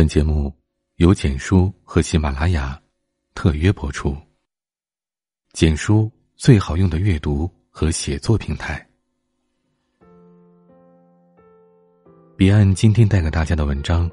[0.00, 0.50] 本节目
[0.96, 2.80] 由简书和喜马拉雅
[3.34, 4.16] 特约播出。
[5.52, 8.82] 简书最好用的阅读和写作平台。
[12.34, 14.08] 彼岸今天带给大家的文章，《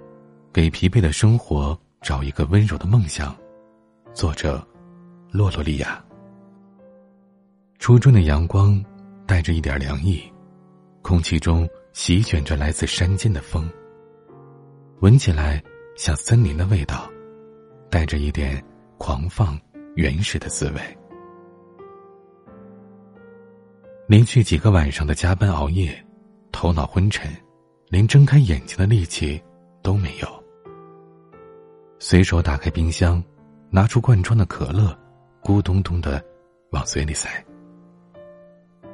[0.52, 3.33] 给疲惫的生活找一个温柔的梦想》，
[4.13, 4.56] 作者
[5.31, 6.04] 洛洛莉亚。
[7.79, 8.83] 初春的阳光
[9.26, 10.22] 带着一点凉意，
[11.01, 13.72] 空气中席卷着来自山间的风，
[14.99, 15.63] 闻起来。
[15.97, 17.09] 像森林的味道，
[17.89, 18.63] 带着一点
[18.99, 19.59] 狂放、
[19.95, 20.97] 原始的滋味。
[24.07, 25.91] 连续几个晚上的加班熬夜，
[26.52, 27.35] 头脑昏沉，
[27.89, 29.41] 连睁开眼睛的力气
[29.81, 30.43] 都没有。
[31.97, 33.21] 随手打开冰箱，
[33.71, 34.95] 拿出罐装的可乐，
[35.41, 36.23] 咕咚咚的
[36.69, 37.27] 往嘴里塞，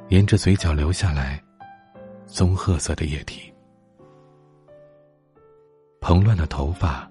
[0.08, 1.40] 沿着嘴角流下来
[2.26, 3.53] 棕褐色的液体。
[6.04, 7.10] 蓬乱的头发，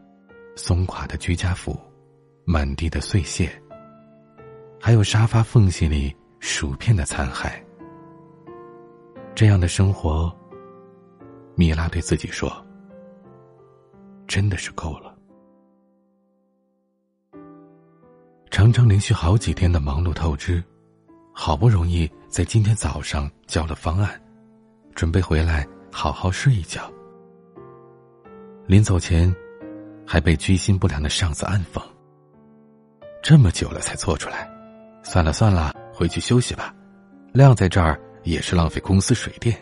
[0.55, 1.75] 松垮的居家服，
[2.45, 3.51] 满地的碎屑，
[4.79, 7.51] 还有沙发缝隙里薯片的残骸。
[9.34, 10.31] 这样的生活，
[11.55, 12.53] 米拉对自己说
[14.29, 15.18] ：“真的是够了。”
[18.51, 20.63] 常常连续好几天的忙碌透支，
[21.34, 24.21] 好不容易在今天早上交了方案，
[24.93, 26.87] 准备回来好好睡一觉。
[28.65, 29.33] 临走前，
[30.07, 31.81] 还被居心不良的上司暗讽
[33.21, 34.49] ：“这么久了才做出来，
[35.03, 36.73] 算了算了，回去休息吧。
[37.34, 39.53] 晾在这儿也是浪费公司水电。”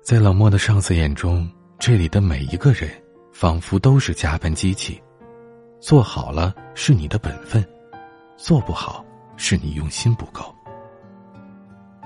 [0.00, 2.88] 在冷漠的上司眼中，这里的每一个人
[3.32, 5.02] 仿佛都是加班机器，
[5.80, 7.66] 做好了是你的本分，
[8.36, 9.04] 做不好
[9.36, 10.54] 是你用心不够。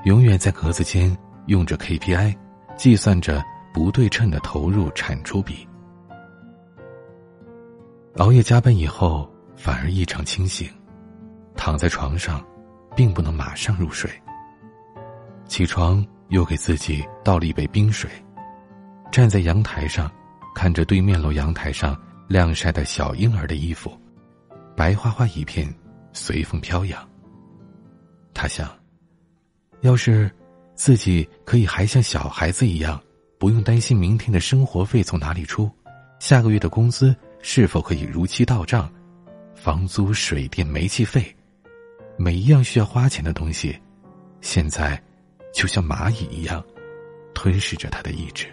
[0.05, 1.15] 永远在格子间
[1.49, 2.35] 用着 KPI，
[2.79, 3.45] 计算着。
[3.73, 5.67] 不对称的投入产出比，
[8.17, 10.69] 熬夜加班以后反而异常清醒，
[11.57, 12.45] 躺在床上，
[12.95, 14.11] 并不能马上入睡。
[15.47, 18.11] 起床又给自己倒了一杯冰水，
[19.11, 20.11] 站在阳台上，
[20.55, 21.99] 看着对面楼阳台上
[22.29, 23.91] 晾晒的小婴儿的衣服，
[24.77, 25.73] 白花花一片，
[26.13, 27.09] 随风飘扬。
[28.35, 28.69] 他想，
[29.81, 30.31] 要是
[30.75, 33.01] 自己可以还像小孩子一样。
[33.43, 35.69] 不用担心明天的生活费从哪里出，
[36.21, 38.89] 下个月的工资是否可以如期到账，
[39.53, 41.35] 房租、水电、煤气费，
[42.17, 43.77] 每一样需要花钱的东西，
[44.41, 45.03] 现在
[45.53, 46.65] 就像蚂蚁一样
[47.35, 48.47] 吞噬着他的意志。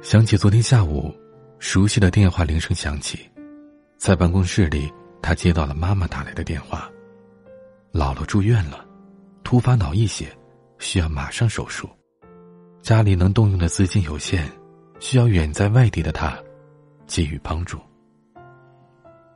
[0.00, 1.14] 想起昨天下午，
[1.58, 3.30] 熟悉的电话铃声响起，
[3.98, 6.90] 在办公室里，他接到了妈妈打来的电话：
[7.92, 8.82] 姥姥住院了，
[9.44, 10.34] 突发脑溢血，
[10.78, 11.86] 需要马上手术。
[12.82, 14.44] 家里能动用的资金有限，
[14.98, 16.36] 需要远在外地的他
[17.06, 17.78] 给予帮助。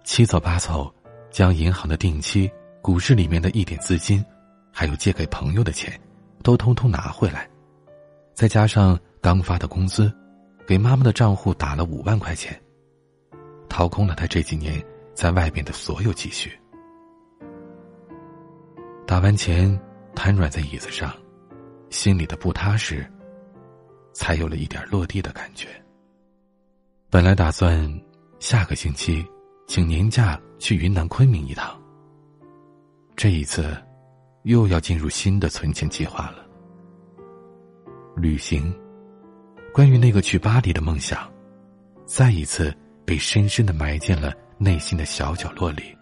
[0.03, 0.93] 七早八早，
[1.31, 2.51] 将银行的定期、
[2.81, 4.25] 股市里面的一点资金，
[4.73, 5.99] 还有借给朋友的钱，
[6.43, 7.49] 都通通拿回来，
[8.33, 10.13] 再加上刚发的工资，
[10.67, 12.59] 给妈妈的账户打了五万块钱，
[13.69, 14.83] 掏空了他这几年
[15.15, 16.51] 在外边的所有积蓄。
[19.07, 19.79] 打完钱，
[20.15, 21.13] 瘫软在椅子上，
[21.91, 23.07] 心里的不踏实。
[24.15, 25.69] 才有了一点落地的感觉。
[27.11, 27.93] 本来打算
[28.39, 29.25] 下个星期
[29.67, 31.79] 请年假去云南昆明一趟。
[33.17, 33.77] 这一次，
[34.45, 36.45] 又要进入新的存钱计划了。
[38.17, 38.75] 旅行，
[39.73, 41.31] 关于那个去巴黎的梦想，
[42.07, 45.97] 再一次被深深的埋进了内心的小角落里。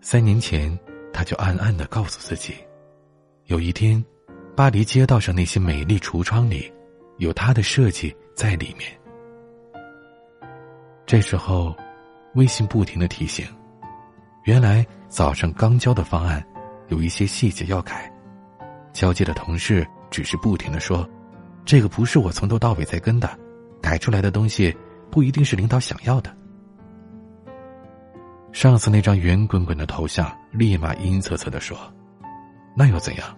[0.00, 0.78] 三年前，
[1.12, 2.54] 他就暗暗的告诉自己，
[3.46, 4.04] 有一天。
[4.56, 6.72] 巴黎街道上那些美丽橱窗里，
[7.16, 8.88] 有他的设计在里面。
[11.04, 11.74] 这时候，
[12.34, 13.44] 微信不停的提醒：
[14.44, 16.44] 原来早上刚交的方案，
[16.86, 18.08] 有一些细节要改。
[18.92, 21.08] 交接的同事只是不停的说
[21.66, 23.28] ：“这个不是我从头到尾在跟的，
[23.82, 24.72] 改出来的东西
[25.10, 26.32] 不一定是领导想要的。”
[28.52, 31.76] 上次那张圆滚滚的头像立马阴恻恻的说
[32.76, 33.36] ：“那又怎样？”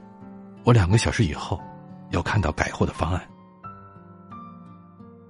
[0.66, 1.62] 我两个小时以后
[2.10, 3.24] 要看到改后的方案。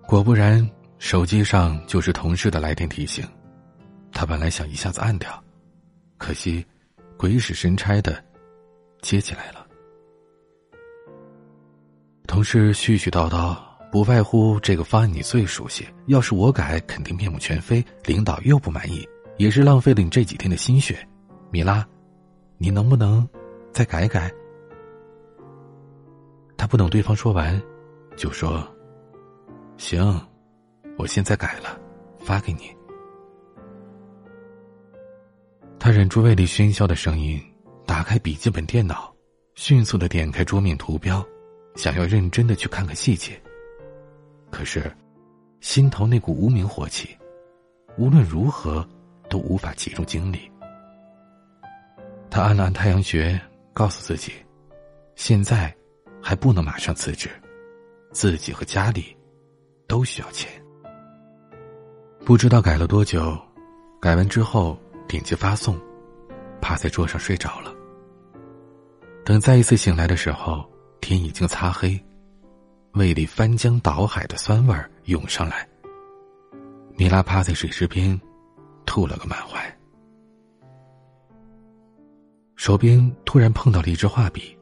[0.06, 0.66] 果不然，
[0.98, 3.22] 手机上就是同事的来电提醒。
[4.12, 5.44] 他本来想一下子按掉，
[6.16, 6.64] 可惜
[7.18, 8.24] 鬼使神差的
[9.02, 9.66] 接起来了。
[12.26, 13.54] 同事絮絮叨叨，
[13.92, 19.06] 不外乎这个方案你最熟悉，要是我改，肯定面目全非，领导又不满意，
[19.36, 21.06] 也是浪费了你这几天的心血。
[21.50, 21.86] 米拉，
[22.56, 23.28] 你能不能
[23.70, 24.32] 再改改？
[26.56, 27.60] 他不等对方说完，
[28.16, 28.66] 就说
[29.76, 30.20] ：“行，
[30.98, 31.78] 我现在改了，
[32.18, 32.74] 发给你。
[35.78, 37.40] 他忍住胃里喧嚣的声音，
[37.84, 39.14] 打开笔记本电脑，
[39.54, 41.24] 迅速的点开桌面图标，
[41.76, 43.40] 想要认真的去看看细节。
[44.50, 44.90] 可是，
[45.60, 47.16] 心头那股无名火气，
[47.98, 48.84] 无论如何
[49.28, 50.50] 都无法集中精力。
[52.30, 53.38] 他按了按太阳穴，
[53.72, 54.32] 告诉自己，
[55.14, 55.72] 现在
[56.26, 57.30] 还不能马上辞职，
[58.10, 59.16] 自己和家里
[59.86, 60.50] 都需要钱。
[62.24, 63.38] 不知道改了多久，
[64.00, 64.76] 改完之后
[65.06, 65.80] 点击发送，
[66.60, 67.72] 趴在桌上睡着了。
[69.24, 70.68] 等再一次醒来的时候，
[71.00, 71.96] 天已经擦黑，
[72.94, 75.64] 胃里翻江倒海的酸味涌上来。
[76.96, 78.20] 米拉趴在水池边，
[78.84, 79.64] 吐了个满怀。
[82.56, 84.58] 手边突然碰到了一支画笔，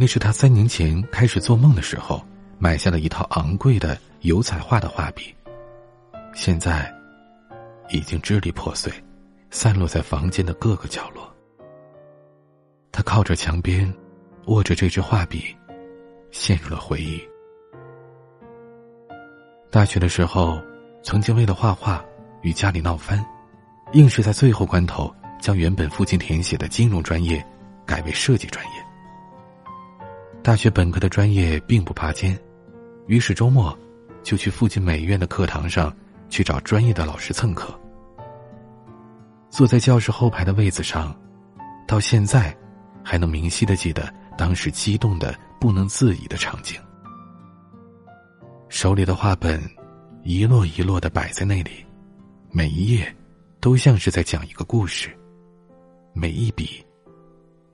[0.00, 2.24] 那是他三年前开始做梦的时候
[2.56, 5.34] 买下了一套昂贵的油彩画的画笔，
[6.32, 6.88] 现在
[7.90, 8.92] 已经支离破碎，
[9.50, 11.28] 散落在房间的各个角落。
[12.92, 13.92] 他靠着墙边，
[14.46, 15.52] 握着这支画笔，
[16.30, 17.20] 陷入了回忆。
[19.68, 20.62] 大学的时候，
[21.02, 22.04] 曾经为了画画
[22.42, 23.24] 与家里闹翻，
[23.94, 25.12] 硬是在最后关头。
[25.40, 27.44] 将原本父亲填写的金融专业
[27.86, 28.87] 改为设计专业。
[30.48, 32.34] 大学本科的专业并不拔尖，
[33.06, 33.78] 于是周末
[34.22, 35.94] 就去附近美院的课堂上
[36.30, 37.78] 去找专业的老师蹭课。
[39.50, 41.14] 坐在教室后排的位子上，
[41.86, 42.56] 到现在
[43.04, 46.80] 还能明晰的记得当时激动的不能自已的场景。
[48.70, 49.62] 手里的画本
[50.22, 51.84] 一摞一摞的摆在那里，
[52.50, 53.14] 每一页
[53.60, 55.14] 都像是在讲一个故事。
[56.14, 56.82] 每一笔，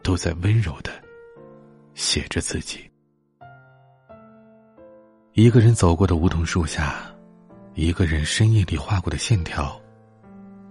[0.02, 0.90] 都在温柔的
[1.94, 2.90] 写着自己。
[5.32, 7.12] 一个人走过的梧桐树下，
[7.74, 9.80] 一个人深夜里画过的线条，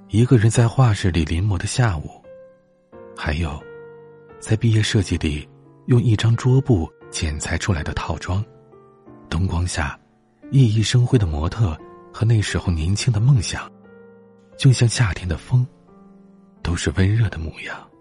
[0.09, 2.21] 一个人在画室里临摹的下午，
[3.15, 3.61] 还有，
[4.39, 5.47] 在毕业设计里
[5.87, 8.43] 用一张桌布剪裁出来的套装，
[9.29, 9.99] 灯光下
[10.51, 11.77] 熠熠生辉的模特
[12.13, 13.71] 和那时候年轻的梦想，
[14.57, 15.65] 就像夏天的风。
[16.63, 17.91] 都是温热的模样，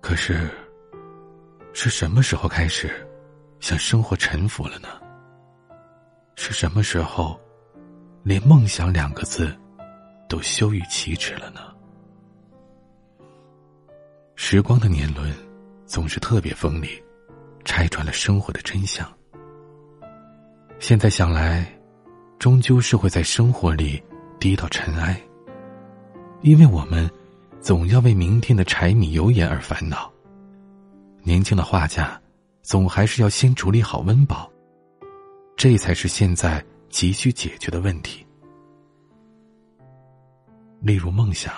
[0.00, 0.48] 可是，
[1.72, 3.06] 是什么时候开始
[3.58, 4.88] 向生活臣服了呢？
[6.34, 7.40] 是什么时候，
[8.22, 9.56] 连梦想两个字
[10.28, 11.60] 都羞于启齿了呢？
[14.34, 15.34] 时光的年轮
[15.86, 17.02] 总是特别锋利，
[17.64, 19.10] 拆穿了生活的真相。
[20.78, 21.66] 现在想来，
[22.38, 24.02] 终究是会在生活里
[24.38, 25.18] 低到尘埃。
[26.42, 27.08] 因为我们
[27.60, 30.11] 总要为明天的柴米油盐而烦恼。
[31.24, 32.20] 年轻的画家
[32.62, 34.50] 总还是要先处理好温饱，
[35.56, 38.26] 这才是现在急需解决的问题。
[40.80, 41.54] 例如梦想，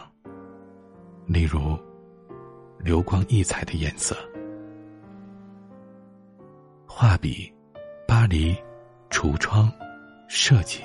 [1.26, 1.78] 例如
[2.78, 4.14] 流光溢彩的颜色。
[6.86, 7.50] 画笔、
[8.06, 8.54] 巴黎、
[9.08, 9.72] 橱窗、
[10.28, 10.82] 设计。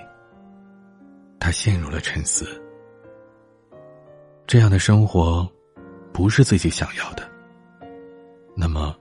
[1.38, 2.46] 他陷入了沉思。
[4.48, 5.50] 这样的生活，
[6.14, 7.29] 不是自己想要的。
[8.62, 8.94] 那么，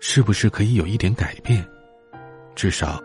[0.00, 1.64] 是不是可以有一点改变？
[2.52, 3.00] 至少，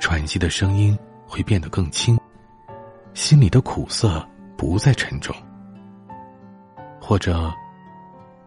[0.00, 2.18] 喘息的声音会变得更轻，
[3.12, 5.36] 心里的苦涩不再沉重，
[6.98, 7.52] 或者，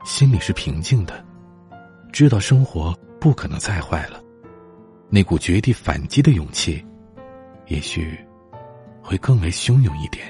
[0.04, 1.24] 心里是平静的，
[2.12, 4.20] 知道生活不可能再坏了，
[5.08, 6.84] 那股绝地反击的勇气，
[7.68, 8.20] 也许，
[9.04, 10.26] 会更为汹涌一点。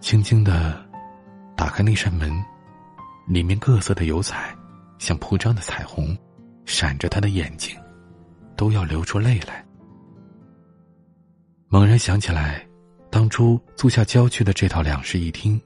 [0.00, 0.82] 轻轻的
[1.54, 2.32] 打开那扇门，
[3.26, 4.56] 里面各色的油彩，
[4.98, 6.16] 像铺张的彩虹，
[6.64, 7.76] 闪着他的眼睛，
[8.56, 9.64] 都要流出泪来。
[11.68, 12.66] 猛然想起来，
[13.10, 15.60] 当初租下郊区的这套两室一厅，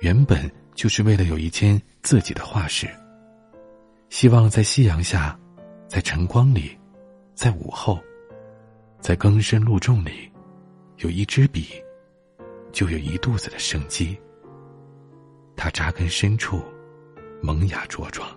[0.00, 2.88] 原本就是为了有一间自己的画室。
[4.10, 5.38] 希望在夕阳下，
[5.86, 6.76] 在晨光里，
[7.34, 8.00] 在午后，
[9.00, 10.30] 在更深露重里，
[10.98, 11.68] 有一支笔。
[12.70, 14.16] 就有一肚子的生机。
[15.56, 16.62] 他扎根深处，
[17.42, 18.28] 萌芽茁壮，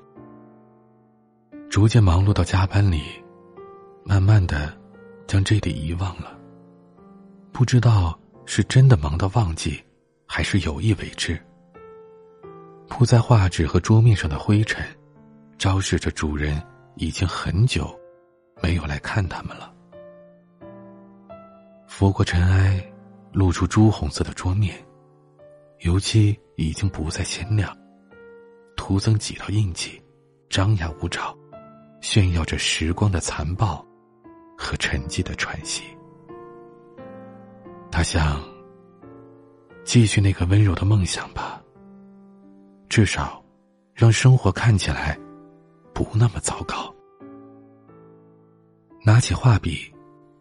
[1.70, 3.01] 逐渐忙碌到加班里，
[4.03, 4.77] 慢慢的
[5.27, 6.38] 将这里遗忘了。
[7.51, 9.81] 不知道是真的忙到忘记，
[10.25, 11.39] 还是有意为之。
[12.88, 14.86] 铺在画纸和桌面上的灰尘，
[15.58, 16.62] 昭示着主人
[16.96, 17.93] 已经很久
[18.62, 19.74] 没有来看他们了。
[21.88, 22.84] 拂过尘埃。
[23.34, 24.75] 露出朱红色的桌面，
[25.86, 27.74] 油漆已经不再鲜亮，
[28.92, 30.02] 徒增几道印记，
[30.50, 31.34] 张牙舞爪，
[32.02, 33.86] 炫耀着时光的残暴
[34.58, 35.82] 和沉寂的喘息。
[37.90, 38.44] 他想
[39.86, 41.64] 继续那个温柔的梦想吧，
[42.90, 43.42] 至少
[43.94, 45.18] 让生活看起来
[45.94, 46.94] 不那么糟糕。
[49.06, 49.90] 拿起画笔，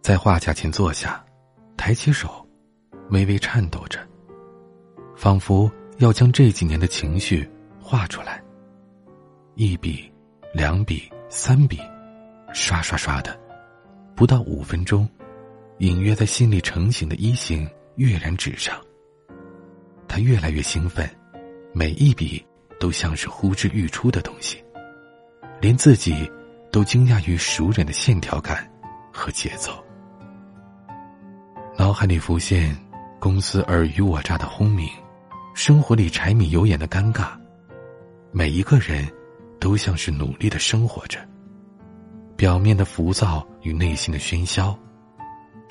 [0.03, 1.25] 在画架前坐下，
[1.77, 2.45] 抬起手，
[3.11, 4.01] 微微颤抖着，
[5.15, 7.49] 仿佛要将这几年的情绪
[7.91, 8.41] 画出来。
[9.57, 10.09] 一笔，
[10.55, 11.77] 两笔，三笔，
[12.53, 13.37] 刷刷刷的，
[14.15, 15.09] 不到五分钟，
[15.79, 18.81] 隐约在心里成型的一形跃然纸上。
[20.07, 21.11] 他越来越兴奋，
[21.73, 22.47] 每一笔
[22.79, 24.63] 都像是呼之欲出的东西，
[25.61, 26.31] 连自己
[26.71, 28.71] 都惊讶于熟稔的线条感
[29.13, 29.73] 和节奏。
[31.77, 32.73] 脑海里浮现
[33.19, 34.89] 公司尔虞我诈的轰鸣，
[35.55, 37.33] 生活里柴米油盐的尴尬，
[38.33, 39.09] 每一个人。
[39.61, 41.21] 都像是努力的生活着，
[42.35, 44.75] 表面的浮躁与内心的喧嚣，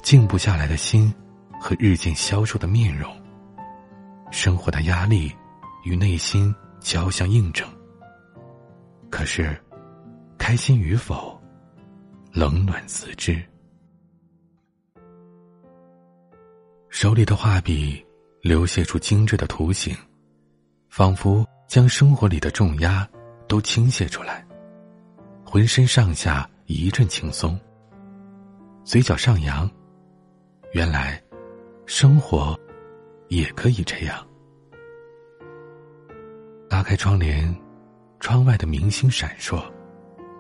[0.04, 1.12] 静不下来的心
[1.60, 3.12] 和日渐消瘦的面容，
[4.30, 5.36] 生活的压力
[5.84, 7.68] 与内心交相映证。
[9.10, 9.60] 可是，
[10.38, 11.42] 开心与否，
[12.32, 13.44] 冷暖自知。
[16.90, 18.06] 手里的画笔
[18.44, 19.98] 流泻出精致的图形，
[20.90, 23.08] 仿佛将生活里的重压。
[23.48, 24.46] 都倾泻出来，
[25.44, 27.60] 浑身上下一阵轻松，
[28.84, 29.68] 嘴角上扬。
[30.74, 31.20] 原来，
[31.88, 32.56] 生活
[33.30, 34.24] 也可以这样。
[36.70, 37.52] 拉开窗帘，
[38.20, 39.64] 窗外的明星闪烁，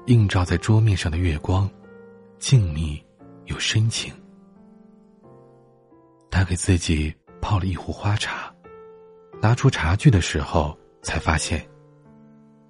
[0.05, 1.67] 映照在桌面上的月光，
[2.37, 3.03] 静谧
[3.45, 4.13] 又深情。
[6.29, 8.53] 他给自己泡了一壶花茶，
[9.41, 11.67] 拿出茶具的时候，才发现。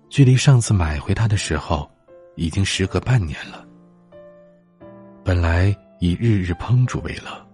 [0.09, 1.89] 距离上次买回它的时候，
[2.35, 3.65] 已经时隔半年了。
[5.23, 7.47] 本来以日日烹煮为乐，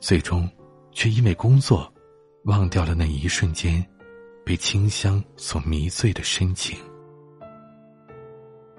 [0.00, 0.50] 最终
[0.90, 1.92] 却因为工作，
[2.44, 3.84] 忘掉了那一瞬间
[4.44, 6.76] 被清香所迷醉的深情。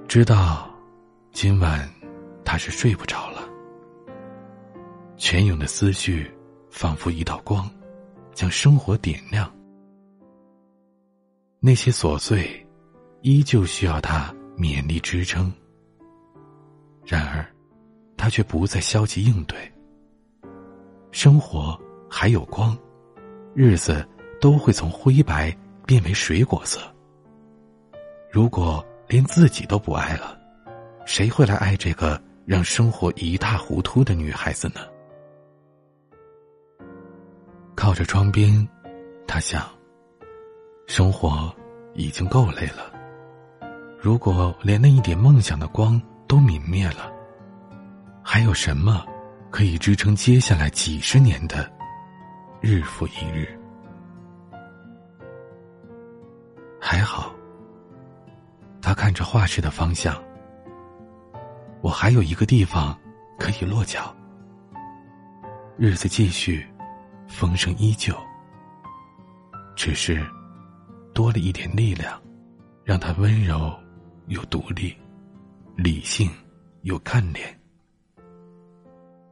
[0.08, 0.70] 知道
[1.32, 1.88] 今晚
[2.44, 3.48] 他是睡不着了，
[5.16, 6.30] 泉涌的思绪
[6.70, 7.70] 仿佛一道光，
[8.34, 9.50] 将生活点亮。
[11.60, 12.66] 那些琐碎。
[13.22, 15.52] 依旧需要他勉力支撑。
[17.06, 17.46] 然而，
[18.16, 19.58] 他却不再消极应对。
[21.12, 21.78] 生活
[22.10, 22.78] 还有光，
[23.54, 24.08] 日子
[24.40, 25.54] 都会从灰白
[25.86, 26.80] 变为水果色。
[28.32, 30.40] 如果连自己都不爱了，
[31.06, 34.80] 谁会来爱这个让生活一塌糊涂的女孩子呢？
[37.76, 38.66] 靠着窗边，
[39.28, 39.70] 他想：
[40.90, 41.56] 生活
[41.94, 42.92] 已经够累了。
[44.00, 47.12] 如果连那一点梦想的光都泯灭了，
[48.24, 49.06] 还有什么
[49.52, 51.72] 可以支撑接下来几十年的
[52.60, 53.48] 日复一日？
[56.82, 57.32] 还好，
[58.82, 60.20] 他看着画室的方向，
[61.82, 62.98] 我还有一个地方
[63.38, 64.12] 可以落脚。
[65.78, 66.68] 日子继续，
[67.28, 68.12] 风声依旧，
[69.76, 70.26] 只是
[71.14, 72.22] 多了一点力量，
[72.84, 73.72] 让他温柔。
[74.28, 74.96] 又独立、
[75.76, 76.30] 理性
[76.84, 77.60] 又干练，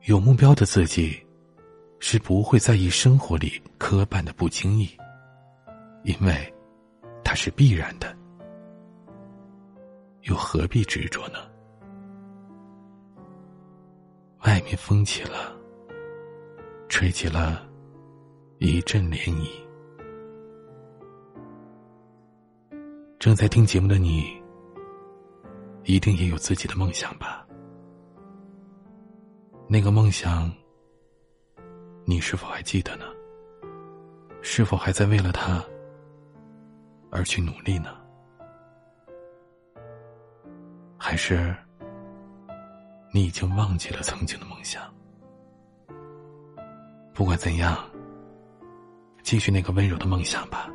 [0.06, 1.24] 有目标的自己
[2.00, 4.90] 是不会在意生活里磕绊的不经意，
[6.04, 6.52] 因为
[7.24, 8.18] 它是必然的，
[10.24, 11.36] 又何必执着呢？
[14.48, 15.56] 外面风起了，
[16.90, 17.70] 吹起了
[18.58, 19.67] 一阵涟漪。
[23.20, 24.36] 正在听节目的你。
[25.86, 27.48] 一定也有自己的梦想吧？
[29.70, 30.52] 那个梦想，
[32.04, 33.06] 你是否还记得呢？
[34.42, 35.64] 是否还在为了他
[37.10, 37.96] 而去努力呢？
[40.98, 41.56] 还是
[43.14, 44.94] 你已经忘记了曾经的梦想？
[47.14, 47.78] 不管怎样，
[49.24, 50.70] 继续那个温柔的梦想吧。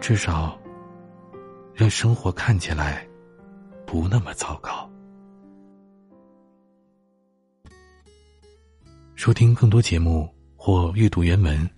[0.00, 0.56] 至少，
[1.74, 3.06] 让生活看起来。
[3.84, 4.90] 不那么糟糕。
[9.14, 10.26] 收听更多节目
[10.56, 11.68] 或阅读原文，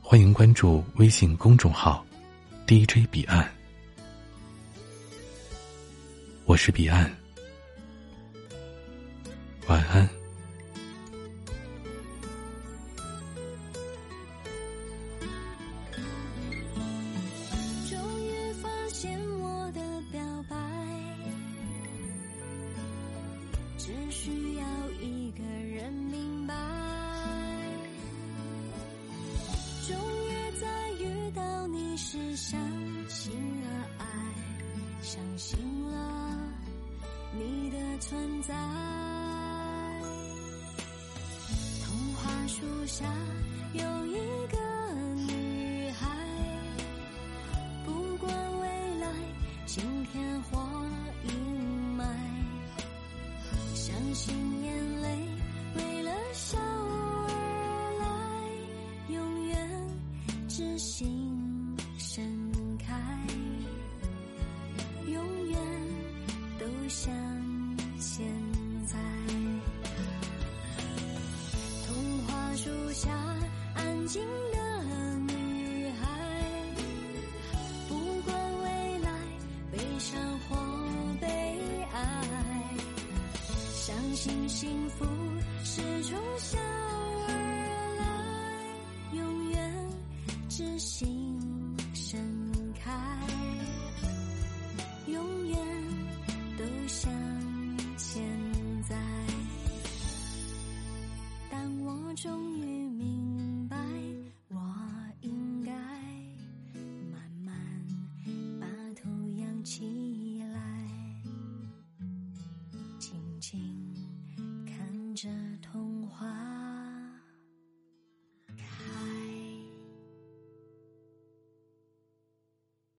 [0.00, 2.04] 欢迎关注微信公众号
[2.66, 3.48] “DJ 彼岸”。
[6.46, 7.08] 我是彼岸，
[9.68, 10.21] 晚安。
[38.02, 38.52] 存在。
[41.84, 43.04] 童话树下
[43.74, 44.16] 有一
[44.48, 44.58] 个
[45.28, 46.08] 女孩，
[47.86, 48.66] 不管未
[48.98, 49.06] 来
[49.66, 50.58] 晴天或
[51.28, 51.30] 阴
[51.96, 52.04] 霾，
[53.72, 55.28] 相信眼泪
[55.76, 57.28] 为了笑而
[58.00, 59.56] 来，永远
[60.48, 62.20] 知心盛
[62.78, 63.00] 开，
[65.06, 65.60] 永远
[66.58, 67.14] 都像
[84.22, 85.04] 相信幸福
[85.64, 86.56] 是从小
[87.26, 87.51] 而